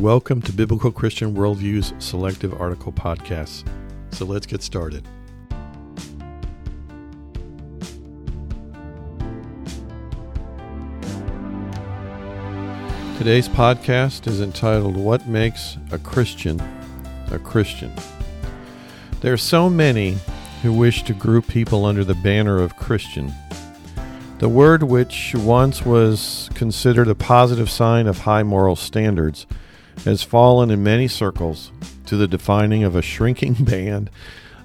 [0.00, 3.68] Welcome to Biblical Christian Worldview's Selective Article Podcasts.
[4.12, 5.04] So let's get started.
[13.18, 16.58] Today's podcast is entitled What Makes a Christian
[17.30, 17.92] a Christian?
[19.20, 20.16] There are so many
[20.62, 23.34] who wish to group people under the banner of Christian.
[24.38, 29.46] The word, which once was considered a positive sign of high moral standards,
[30.04, 31.72] has fallen in many circles
[32.06, 34.10] to the defining of a shrinking band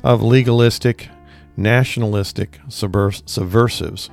[0.03, 1.09] of legalistic,
[1.57, 4.09] nationalistic subversives.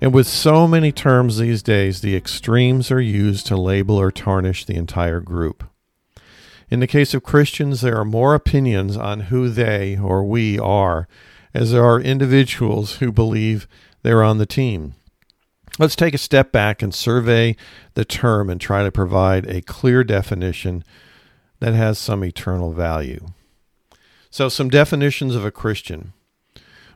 [0.00, 4.64] And with so many terms these days, the extremes are used to label or tarnish
[4.64, 5.64] the entire group.
[6.68, 11.06] In the case of Christians, there are more opinions on who they or we are,
[11.54, 13.68] as there are individuals who believe
[14.02, 14.94] they're on the team.
[15.78, 17.56] Let's take a step back and survey
[17.94, 20.84] the term and try to provide a clear definition
[21.60, 23.28] that has some eternal value.
[24.30, 26.12] So, some definitions of a Christian.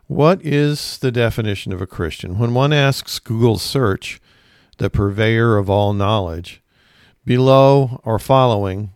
[0.06, 2.38] What is the definition of a Christian?
[2.38, 4.20] When one asks Google search,
[4.78, 6.62] the purveyor of all knowledge,
[7.24, 8.92] below or following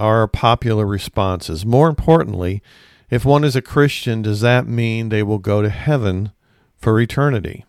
[0.00, 1.66] are popular responses.
[1.66, 2.62] More importantly,
[3.10, 6.32] if one is a Christian, does that mean they will go to heaven
[6.76, 7.64] for eternity.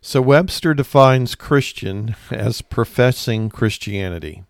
[0.00, 4.44] So Webster defines Christian as professing Christianity.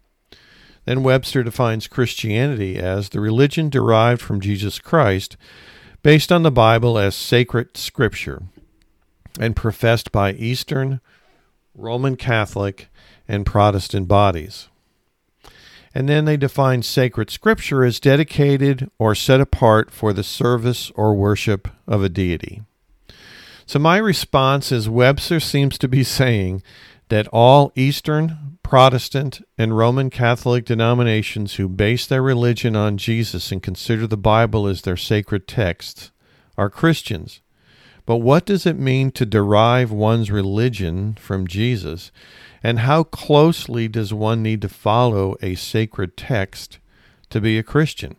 [0.84, 5.36] Then Webster defines Christianity as the religion derived from Jesus Christ,
[6.02, 8.42] based on the Bible as sacred scripture,
[9.40, 11.00] and professed by Eastern,
[11.74, 12.88] Roman Catholic,
[13.26, 14.68] and Protestant bodies.
[15.94, 21.14] And then they define sacred scripture as dedicated or set apart for the service or
[21.14, 22.62] worship of a deity.
[23.66, 26.62] So my response is Webster seems to be saying
[27.08, 33.60] that all Eastern, Protestant, and Roman Catholic denominations who base their religion on Jesus and
[33.60, 36.12] consider the Bible as their sacred text
[36.56, 37.40] are Christians.
[38.06, 42.12] But what does it mean to derive one's religion from Jesus?
[42.62, 46.78] And how closely does one need to follow a sacred text
[47.30, 48.14] to be a Christian?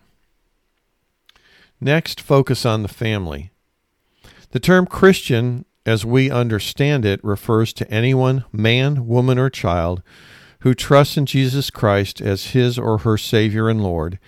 [1.80, 3.52] Next, focus on the family.
[4.52, 10.02] The term Christian, as we understand it, refers to anyone, man, woman, or child,
[10.62, 14.20] who trusts in Jesus Christ as his or her Savior and Lord,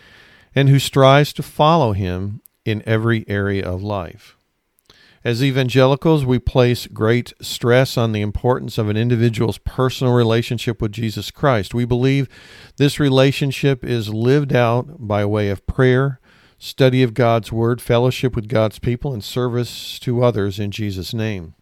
[0.54, 4.36] and who strives to follow him in every area of life.
[5.24, 10.94] As evangelicals, we place great stress on the importance of an individual's personal relationship with
[10.94, 11.74] Jesus Christ.
[11.74, 12.30] We believe
[12.78, 16.19] this relationship is lived out by way of prayer,
[16.60, 21.56] study of God's Word, fellowship with God's people, and service to others in Jesus' name.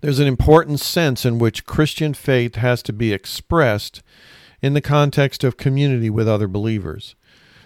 [0.00, 4.02] There's an important sense in which Christian faith has to be expressed
[4.62, 7.16] in the context of community with other believers.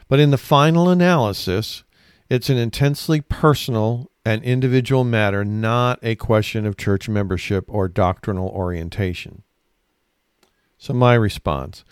[0.08, 1.84] But in the final analysis,
[2.30, 8.48] it's an intensely personal and individual matter, not a question of church membership or doctrinal
[8.48, 9.42] orientation.
[10.78, 11.84] So, my response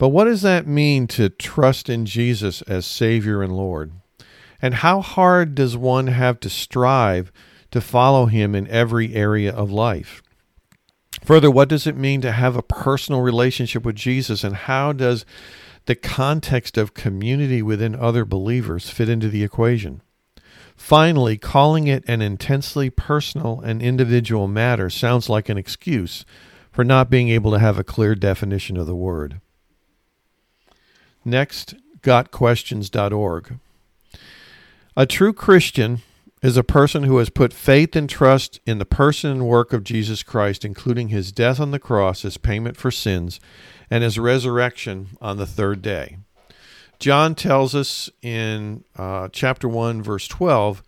[0.00, 3.92] but what does that mean to trust in Jesus as Savior and Lord?
[4.62, 7.30] And how hard does one have to strive
[7.70, 10.22] to follow Him in every area of life?
[11.22, 14.42] Further, what does it mean to have a personal relationship with Jesus?
[14.42, 15.26] And how does
[15.84, 20.00] the context of community within other believers fit into the equation?
[20.78, 26.24] Finally, calling it an intensely personal and individual matter sounds like an excuse
[26.72, 29.42] for not being able to have a clear definition of the word.
[31.24, 33.58] Next, gotquestions.org.
[34.96, 36.02] A true Christian
[36.42, 39.84] is a person who has put faith and trust in the person and work of
[39.84, 43.40] Jesus Christ, including his death on the cross as payment for sins
[43.90, 46.16] and his resurrection on the third day.
[46.98, 50.82] John tells us in uh, chapter 1, verse 12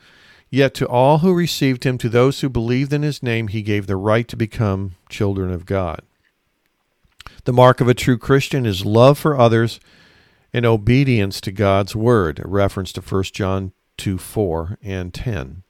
[0.51, 3.87] Yet to all who received him, to those who believed in his name, he gave
[3.87, 6.03] the right to become children of God.
[7.45, 9.81] The mark of a true Christian is love for others
[10.53, 15.63] and obedience to God's word, a reference to 1 John 2 4 and 10.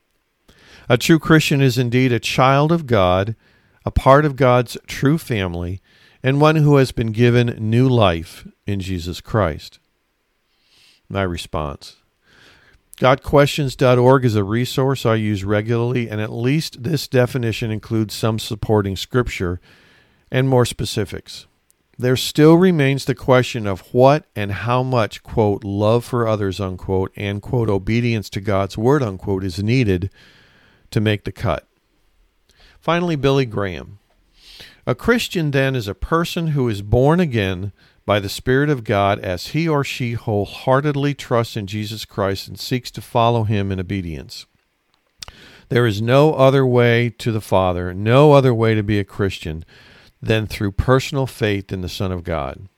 [0.88, 3.36] A true Christian is indeed a child of God,
[3.84, 5.80] a part of God's true family,
[6.22, 9.78] and one who has been given new life in Jesus Christ.
[11.08, 11.96] My response
[12.98, 18.96] GotQuestions.org is a resource I use regularly, and at least this definition includes some supporting
[18.96, 19.60] scripture
[20.30, 21.46] and more specifics
[21.98, 27.12] there still remains the question of what and how much, quote, love for others, unquote,
[27.16, 30.10] and, quote, obedience to God's word, unquote, is needed
[30.90, 31.66] to make the cut.
[32.80, 33.98] Finally, Billy Graham.
[34.86, 37.72] A Christian, then, is a person who is born again
[38.04, 42.58] by the Spirit of God as he or she wholeheartedly trusts in Jesus Christ and
[42.58, 44.46] seeks to follow him in obedience.
[45.68, 49.64] There is no other way to the Father, no other way to be a Christian
[50.22, 52.68] than through personal faith in the Son of God.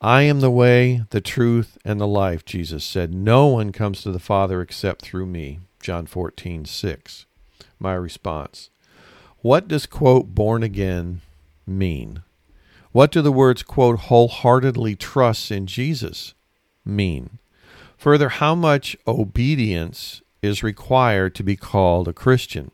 [0.00, 3.14] I am the way, the truth, and the life, Jesus said.
[3.14, 5.60] No one comes to the Father except through me.
[5.80, 7.26] John 14, 6.
[7.78, 8.70] My response
[9.40, 11.20] What does, quote, born again
[11.66, 12.22] mean?
[12.92, 16.34] What do the words, quote, wholeheartedly trust in Jesus
[16.84, 17.38] mean?
[17.96, 22.70] Further, how much obedience is required to be called a Christian?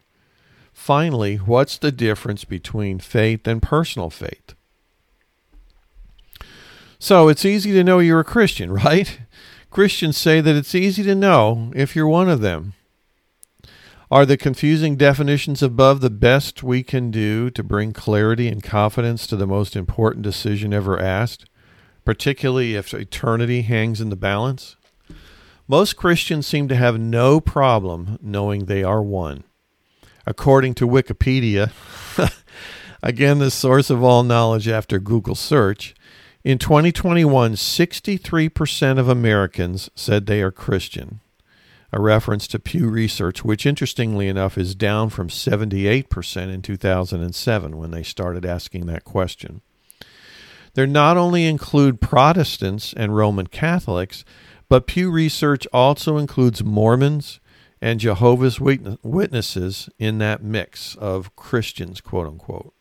[0.81, 4.55] Finally, what's the difference between faith and personal faith?
[6.99, 9.21] So it's easy to know you're a Christian, right?
[9.69, 12.73] Christians say that it's easy to know if you're one of them.
[14.11, 19.27] Are the confusing definitions above the best we can do to bring clarity and confidence
[19.27, 21.45] to the most important decision ever asked,
[22.07, 24.77] particularly if eternity hangs in the balance?
[25.69, 29.45] Most Christians seem to have no problem knowing they are one.
[30.27, 31.73] According to Wikipedia,
[33.03, 35.95] again, the source of all knowledge after Google search,
[36.43, 41.21] in 2021, 63% of Americans said they are Christian
[41.93, 47.91] a reference to Pew Research, which interestingly enough is down from 78% in 2007 when
[47.91, 49.61] they started asking that question.
[50.75, 54.25] They not only include Protestants and Roman Catholics,
[54.69, 57.41] but Pew Research also includes Mormons
[57.81, 62.75] and Jehovah's Witnesses in that mix of Christians, quote unquote.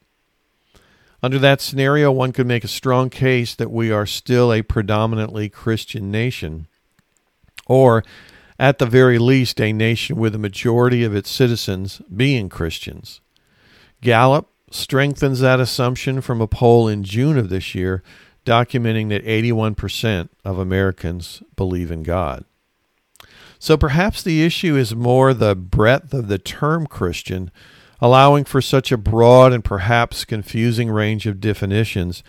[1.22, 5.50] Under that scenario, one could make a strong case that we are still a predominantly
[5.50, 6.68] Christian nation,
[7.68, 8.04] or
[8.58, 13.22] at the very least, a nation with a majority of its citizens being Christians.
[14.02, 18.04] Gallup strengthens that assumption from a poll in June of this year,
[18.46, 22.46] documenting that 81% of Americans believe in God.
[23.60, 27.52] So perhaps the issue is more the breadth of the term Christian,
[28.00, 32.24] allowing for such a broad and perhaps confusing range of definitions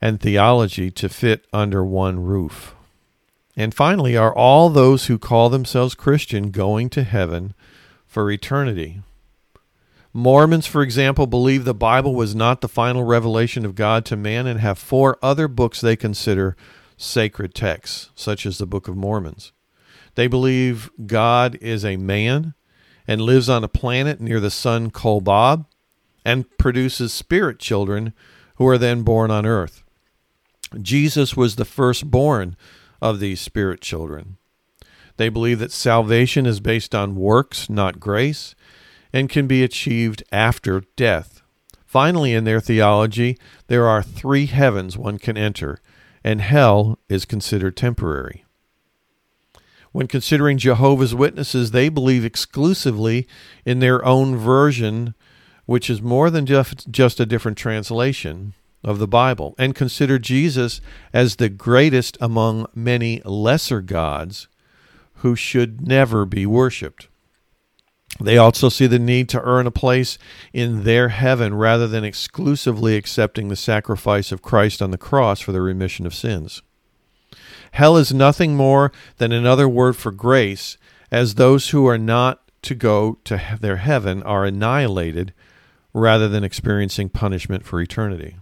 [0.00, 2.76] and theology to fit under one roof.
[3.56, 7.54] And finally, are all those who call themselves Christian going to heaven
[8.06, 9.02] for eternity?
[10.12, 14.46] Mormons, for example, believe the Bible was not the final revelation of God to man
[14.46, 16.56] and have four other books they consider
[16.96, 19.52] sacred texts, such as the Book of Mormons.
[20.18, 22.54] They believe God is a man
[23.06, 25.66] and lives on a planet near the sun Kolob
[26.24, 28.12] and produces spirit children
[28.56, 29.84] who are then born on earth.
[30.82, 32.56] Jesus was the firstborn
[33.00, 34.38] of these spirit children.
[35.18, 38.56] They believe that salvation is based on works, not grace,
[39.12, 41.42] and can be achieved after death.
[41.86, 43.38] Finally, in their theology,
[43.68, 45.78] there are three heavens one can enter,
[46.24, 48.44] and hell is considered temporary.
[49.98, 53.26] When considering Jehovah's Witnesses, they believe exclusively
[53.64, 55.16] in their own version,
[55.66, 58.54] which is more than just a different translation
[58.84, 60.80] of the Bible and consider Jesus
[61.12, 64.46] as the greatest among many lesser gods
[65.14, 67.08] who should never be worshiped.
[68.20, 70.16] They also see the need to earn a place
[70.52, 75.50] in their heaven rather than exclusively accepting the sacrifice of Christ on the cross for
[75.50, 76.62] the remission of sins.
[77.72, 80.76] Hell is nothing more than another word for grace,
[81.10, 85.32] as those who are not to go to their heaven are annihilated
[85.92, 88.36] rather than experiencing punishment for eternity.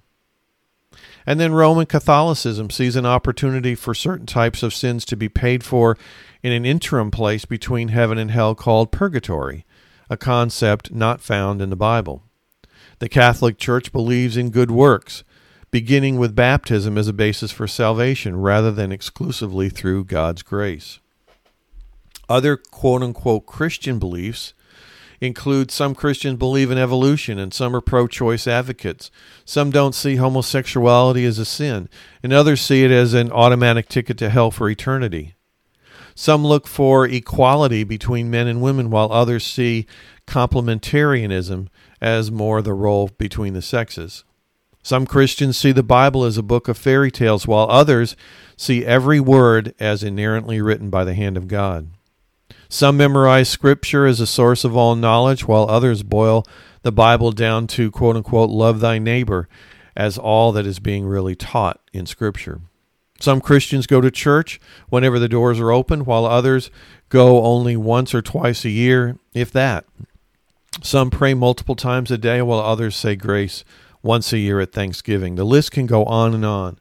[1.27, 5.65] And then Roman Catholicism sees an opportunity for certain types of sins to be paid
[5.65, 5.99] for
[6.43, 9.65] in an interim place between heaven and hell called purgatory,
[10.09, 12.23] a concept not found in the Bible.
[13.01, 15.25] The Catholic Church believes in good works,
[15.77, 21.01] beginning with baptism as a basis for salvation rather than exclusively through God's grace.
[22.31, 24.55] Other quote unquote Christian beliefs
[25.21, 29.11] include some Christians believe in evolution and some are pro choice advocates.
[29.45, 31.91] Some don't see homosexuality as a sin,
[32.23, 35.35] and others see it as an automatic ticket to hell for eternity.
[36.15, 39.87] Some look for equality between men and women, while others see
[40.27, 41.69] complementarianism
[42.01, 44.25] as more the role between the sexes.
[44.87, 48.15] Some Christians see the Bible as a book of fairy tales, while others
[48.57, 51.91] see every word as inerrantly written by the hand of God.
[52.69, 56.47] Some memorize Scripture as a source of all knowledge, while others boil
[56.83, 59.49] the Bible down to quote unquote love thy neighbor
[59.97, 62.61] as all that is being really taught in Scripture.
[63.19, 66.71] Some Christians go to church whenever the doors are open, while others
[67.09, 69.85] go only once or twice a year, if that.
[70.81, 73.65] Some pray multiple times a day, while others say grace
[74.07, 75.35] once a year at Thanksgiving.
[75.35, 76.79] The list can go on and on.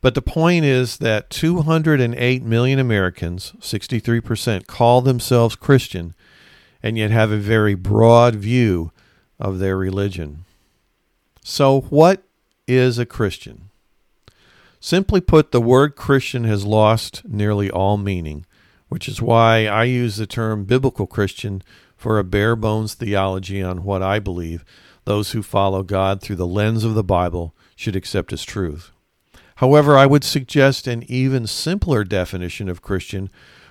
[0.00, 6.14] But the point is that 208 million Americans, 63%, call themselves Christian
[6.82, 8.92] and yet have a very broad view
[9.40, 10.44] of their religion.
[11.42, 12.22] So, what
[12.68, 13.70] is a Christian?
[14.78, 18.46] Simply put, the word Christian has lost nearly all meaning,
[18.88, 21.62] which is why I use the term biblical Christian
[21.96, 24.64] for a bare bones theology on what I believe
[25.06, 28.90] those who follow God through the lens of the Bible should accept as truth.
[29.56, 33.30] However, I would suggest an even simpler definition of Christian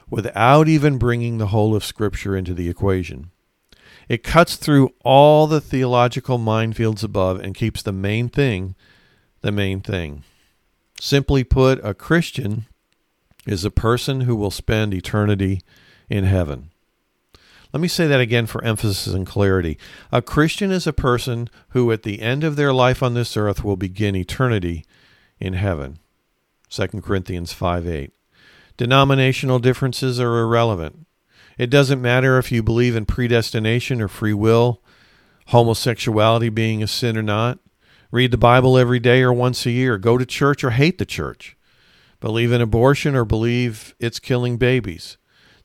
[0.09, 3.31] without even bringing the whole of Scripture into the equation.
[4.07, 8.75] It cuts through all the theological minefields above and keeps the main thing
[9.41, 10.23] the main thing.
[10.99, 12.65] Simply put, a Christian
[13.45, 15.61] is a person who will spend eternity
[16.09, 16.71] in heaven.
[17.75, 19.77] Let me say that again for emphasis and clarity.
[20.09, 23.65] A Christian is a person who, at the end of their life on this earth,
[23.65, 24.85] will begin eternity
[25.41, 25.99] in heaven.
[26.69, 28.13] 2 Corinthians 5 8.
[28.77, 31.05] Denominational differences are irrelevant.
[31.57, 34.81] It doesn't matter if you believe in predestination or free will,
[35.47, 37.59] homosexuality being a sin or not.
[38.09, 39.97] Read the Bible every day or once a year.
[39.97, 41.57] Go to church or hate the church.
[42.21, 45.17] Believe in abortion or believe it's killing babies.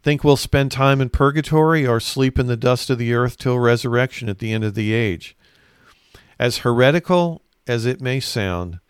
[0.03, 3.59] Think we'll spend time in purgatory or sleep in the dust of the earth till
[3.59, 5.37] resurrection at the end of the age.
[6.39, 8.81] As heretical as it may sound,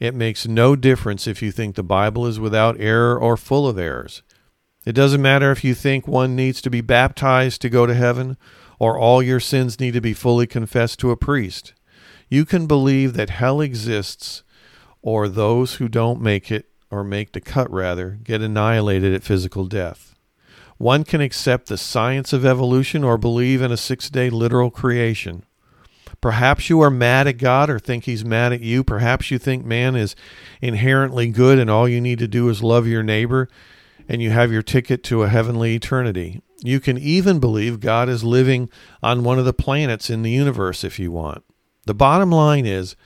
[0.00, 3.78] it makes no difference if you think the Bible is without error or full of
[3.78, 4.22] errors.
[4.86, 8.36] It doesn't matter if you think one needs to be baptized to go to heaven
[8.78, 11.74] or all your sins need to be fully confessed to a priest.
[12.28, 14.42] You can believe that hell exists
[15.02, 19.66] or those who don't make it or make the cut rather get annihilated at physical
[19.66, 20.13] death.
[20.78, 25.44] One can accept the science of evolution or believe in a six day literal creation.
[26.20, 28.82] Perhaps you are mad at God or think He's mad at you.
[28.82, 30.16] Perhaps you think man is
[30.60, 33.48] inherently good and all you need to do is love your neighbor
[34.08, 36.40] and you have your ticket to a heavenly eternity.
[36.62, 38.70] You can even believe God is living
[39.02, 41.44] on one of the planets in the universe if you want.
[41.86, 42.96] The bottom line is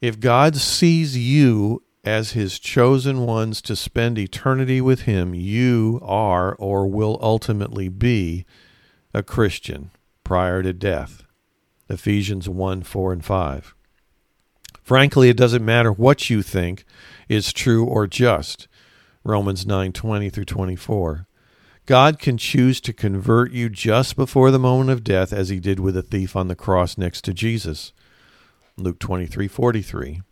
[0.00, 6.54] if God sees you as his chosen ones to spend eternity with him, you are
[6.56, 8.44] or will ultimately be
[9.14, 9.90] a Christian
[10.24, 11.24] prior to death.
[11.88, 13.74] Ephesians 1 4 and 5.
[14.82, 16.84] Frankly, it doesn't matter what you think
[17.28, 18.66] is true or just.
[19.24, 21.26] Romans 9 20 through 24.
[21.86, 25.80] God can choose to convert you just before the moment of death, as he did
[25.80, 27.92] with the thief on the cross next to Jesus.
[28.76, 30.22] Luke 23 43.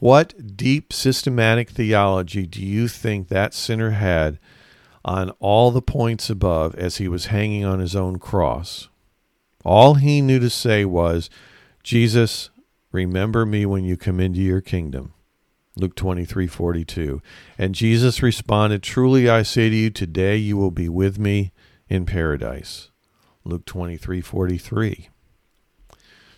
[0.00, 4.38] What deep systematic theology do you think that sinner had
[5.04, 8.88] on all the points above as he was hanging on his own cross?
[9.62, 11.28] All he knew to say was,
[11.82, 12.48] Jesus,
[12.92, 15.12] remember me when you come into your kingdom.
[15.76, 17.20] Luke 23:42.
[17.58, 21.52] And Jesus responded, "Truly I say to you, today you will be with me
[21.90, 22.90] in paradise."
[23.44, 25.08] Luke 23:43.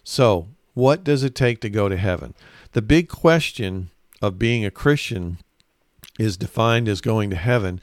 [0.03, 2.35] So, what does it take to go to heaven?
[2.73, 5.39] The big question of being a Christian
[6.19, 7.81] is defined as going to heaven.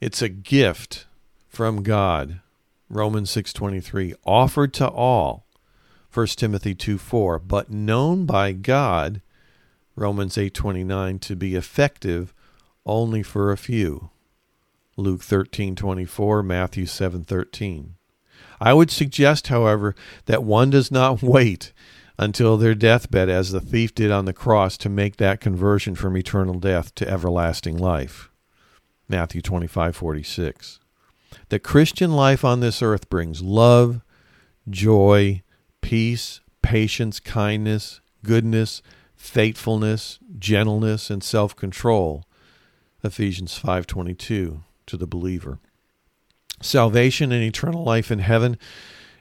[0.00, 1.06] It's a gift
[1.48, 2.40] from God
[2.90, 5.46] Romans 6:23 offered to all
[6.12, 9.22] 1 Timothy 2:4 but known by God
[9.94, 12.34] Romans 8:29 to be effective
[12.84, 14.10] only for a few
[14.96, 17.94] Luke 13:24 Matthew 7:13
[18.60, 19.94] I would suggest however
[20.26, 21.72] that one does not wait
[22.20, 26.16] until their deathbed as the thief did on the cross to make that conversion from
[26.16, 28.30] eternal death to everlasting life
[29.08, 30.78] Matthew 25:46
[31.48, 34.00] the Christian life on this earth brings love,
[34.68, 35.42] joy,
[35.80, 38.82] peace, patience, kindness, goodness,
[39.16, 42.24] faithfulness, gentleness, and self-control.
[43.02, 45.58] Ephesians 5:22 to the believer.
[46.60, 48.58] Salvation and eternal life in heaven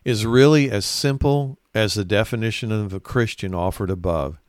[0.03, 4.39] is really as simple as the definition of a Christian offered above.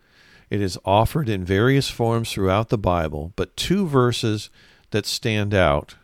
[0.48, 4.50] It is offered in various forms throughout the Bible, but two verses
[4.90, 5.96] that stand out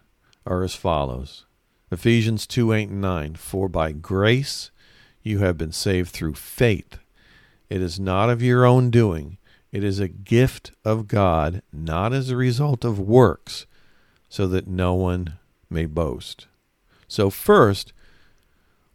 [0.47, 1.45] are as follows.
[1.91, 3.35] Ephesians 2 8 and 9.
[3.35, 4.71] For by grace
[5.23, 6.99] you have been saved through faith.
[7.69, 9.39] It is not of your own doing,
[9.73, 13.67] it is a gift of God, not as a result of works,
[14.29, 15.35] so that no one
[15.69, 16.47] may boast.
[17.09, 17.93] So, first,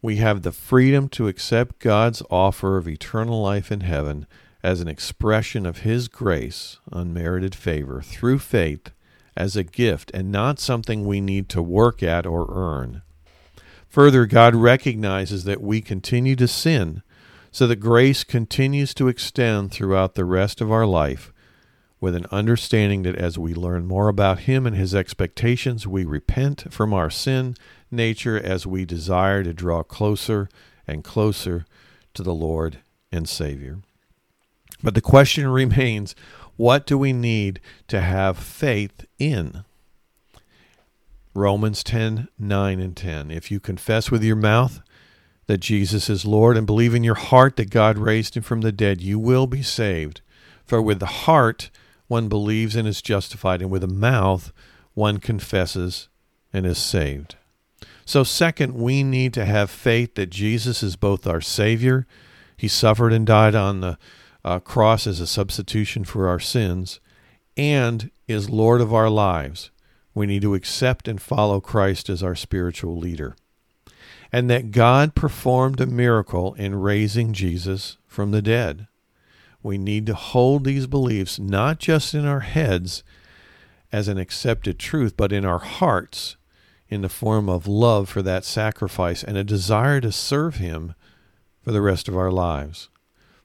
[0.01, 4.25] we have the freedom to accept God's offer of eternal life in heaven
[4.63, 8.91] as an expression of His grace, unmerited favor, through faith
[9.37, 13.01] as a gift and not something we need to work at or earn.
[13.87, 17.03] Further, God recognizes that we continue to sin
[17.51, 21.33] so that grace continues to extend throughout the rest of our life,
[21.99, 26.71] with an understanding that as we learn more about Him and His expectations, we repent
[26.73, 27.55] from our sin
[27.91, 30.49] nature as we desire to draw closer
[30.87, 31.65] and closer
[32.13, 32.79] to the Lord
[33.11, 33.79] and Savior.
[34.83, 36.15] But the question remains
[36.57, 39.63] what do we need to have faith in?
[41.33, 43.31] Romans 10 9 and 10.
[43.31, 44.81] If you confess with your mouth
[45.47, 48.71] that Jesus is Lord and believe in your heart that God raised him from the
[48.71, 50.21] dead, you will be saved.
[50.65, 51.69] For with the heart
[52.07, 54.51] one believes and is justified, and with the mouth
[54.93, 56.09] one confesses
[56.51, 57.35] and is saved.
[58.05, 62.07] So, second, we need to have faith that Jesus is both our Savior,
[62.57, 63.97] He suffered and died on the
[64.43, 66.99] uh, cross as a substitution for our sins,
[67.55, 69.71] and is Lord of our lives.
[70.13, 73.35] We need to accept and follow Christ as our spiritual leader.
[74.31, 78.87] And that God performed a miracle in raising Jesus from the dead.
[79.63, 83.03] We need to hold these beliefs not just in our heads
[83.91, 86.37] as an accepted truth, but in our hearts
[86.91, 90.93] in the form of love for that sacrifice and a desire to serve Him
[91.63, 92.89] for the rest of our lives.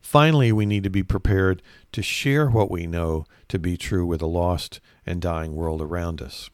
[0.01, 1.63] Finally, we need to be prepared
[1.93, 6.21] to share what we know to be true with a lost and dying world around
[6.21, 6.51] us.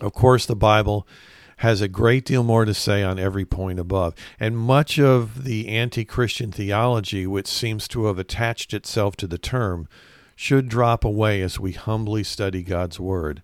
[0.00, 1.06] Of course, the Bible
[1.58, 5.68] has a great deal more to say on every point above, and much of the
[5.68, 9.88] anti Christian theology which seems to have attached itself to the term
[10.36, 13.42] should drop away as we humbly study God's Word.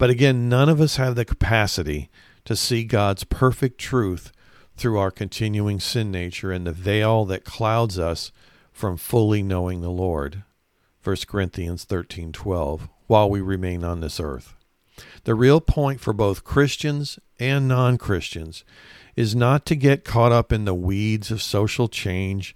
[0.00, 2.08] But again, none of us have the capacity
[2.46, 4.32] to see God's perfect truth
[4.74, 8.32] through our continuing sin nature and the veil that clouds us
[8.72, 10.42] from fully knowing the Lord.
[11.02, 14.54] 1 Corinthians 13:12 while we remain on this earth.
[15.24, 18.64] The real point for both Christians and non Christians
[19.16, 22.54] is not to get caught up in the weeds of social change,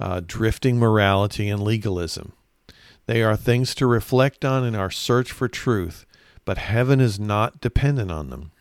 [0.00, 2.32] uh, drifting morality, and legalism.
[3.04, 6.06] They are things to reflect on in our search for truth,
[6.48, 8.52] but heaven is not dependent on them.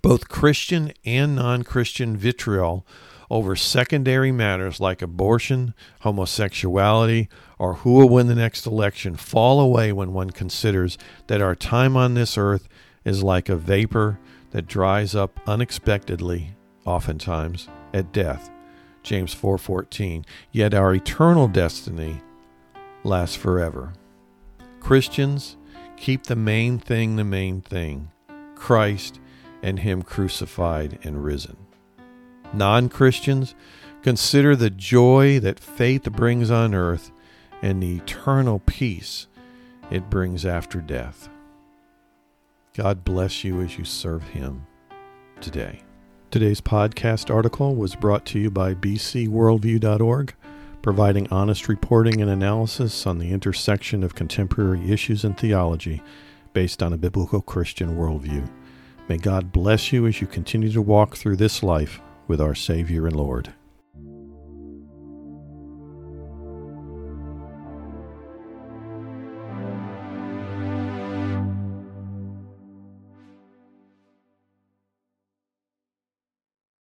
[0.00, 2.86] Both Christian and non Christian vitriol
[3.28, 9.92] over secondary matters like abortion, homosexuality, or who will win the next election fall away
[9.92, 12.68] when one considers that our time on this earth
[13.04, 14.18] is like a vapor
[14.52, 18.50] that dries up unexpectedly, oftentimes at death.
[19.02, 20.24] James 4:14.
[20.52, 22.22] Yet our eternal destiny
[23.02, 23.92] lasts forever.
[24.80, 25.58] Christians,
[25.96, 28.10] keep the main thing the main thing.
[28.54, 29.20] Christ
[29.62, 31.56] and him crucified and risen.
[32.52, 33.54] Non Christians,
[34.02, 37.10] consider the joy that faith brings on earth
[37.62, 39.26] and the eternal peace
[39.90, 41.28] it brings after death.
[42.74, 44.66] God bless you as you serve Him
[45.40, 45.82] today.
[46.30, 50.34] Today's podcast article was brought to you by bcworldview.org,
[50.84, 56.02] providing honest reporting and analysis on the intersection of contemporary issues and theology
[56.52, 58.46] based on a biblical Christian worldview.
[59.08, 63.06] May God bless you as you continue to walk through this life with our Savior
[63.06, 63.54] and Lord.